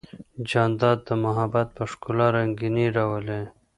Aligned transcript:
جانداد 0.49 0.99
د 1.07 1.09
محبت 1.23 1.67
په 1.77 1.83
ښکلا 1.91 2.27
رنګینی 2.37 2.87
راولي. 2.97 3.41